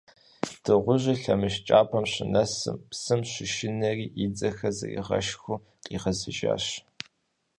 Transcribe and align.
Дыгъужьыр 0.63 1.17
лъэмыж 1.23 1.55
кӀапэм 1.65 2.05
щынэсым, 2.11 2.77
псым 2.89 3.21
щышынэри, 3.31 4.07
и 4.23 4.25
дзэхэр 4.31 4.73
зэригъэшхыу 4.77 5.63
къигъэзэжащ. 5.83 6.65